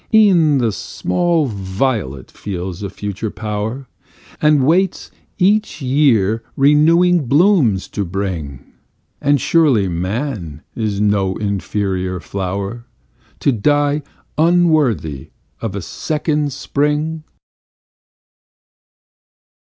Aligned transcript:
E'en 0.15 0.57
the 0.57 0.71
small 0.71 1.45
violet 1.45 2.31
feels 2.31 2.81
a 2.81 2.89
future 2.89 3.29
power 3.29 3.85
And 4.41 4.65
waits 4.65 5.11
each 5.37 5.79
year 5.79 6.41
renewing 6.57 7.27
blooms 7.27 7.87
to 7.89 8.03
bring, 8.03 8.65
And 9.21 9.39
surely 9.39 9.87
man 9.87 10.63
is 10.73 10.99
no 10.99 11.35
inferior 11.37 12.19
flower 12.19 12.87
To 13.41 13.51
die 13.51 14.01
unworthy 14.39 15.29
of 15.61 15.75
a 15.75 15.83
second 15.83 16.51
spring? 16.51 17.23